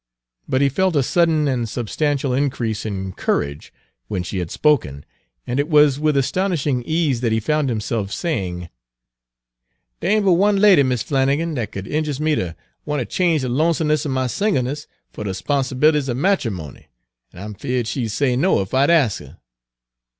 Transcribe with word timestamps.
But 0.49 0.61
he 0.61 0.69
felt 0.69 0.95
a 0.95 1.03
sudden 1.03 1.47
and 1.47 1.69
substantial 1.69 2.33
increase 2.33 2.87
in 2.87 3.11
courage 3.13 3.71
when 4.07 4.23
she 4.23 4.39
had 4.39 4.49
spoken, 4.49 5.05
and 5.45 5.59
it 5.59 5.69
was 5.69 5.99
with 5.99 6.17
astonishing 6.17 6.81
ease 6.87 7.21
that 7.21 7.31
he 7.31 7.39
found 7.39 7.69
himself 7.69 8.11
saying: 8.11 8.69
"Dey 9.99 10.15
ain' 10.15 10.23
but 10.25 10.31
one 10.31 10.55
lady, 10.57 10.81
Mis' 10.81 11.03
Flannigan, 11.03 11.53
dat 11.53 11.71
could 11.71 11.85
injuce 11.85 12.19
me 12.19 12.33
ter 12.35 12.55
want 12.83 12.99
ter 12.99 13.05
change 13.05 13.43
de 13.43 13.49
lonesomeness 13.49 14.03
er 14.03 14.09
my 14.09 14.25
singleness 14.25 14.87
fer 15.13 15.23
de 15.25 15.35
'sponsibilities 15.35 16.09
er 16.09 16.15
matermony, 16.15 16.85
an' 17.31 17.39
I 17.39 17.43
'm 17.43 17.53
feared 17.53 17.85
she'd 17.85 18.07
say 18.07 18.35
no 18.35 18.59
ef 18.59 18.73
I'd 18.73 18.89
ax 18.89 19.19
her." 19.19 19.37